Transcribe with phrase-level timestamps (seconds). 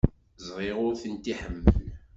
[0.47, 1.75] Ẓriɣ ur tent-iḥemmel.